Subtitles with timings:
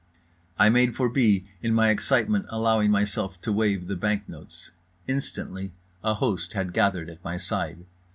[0.57, 4.71] I made for B., in my excitement allowing myself to wave the bank notes.
[5.07, 7.85] Instantly a host had gathered at my side.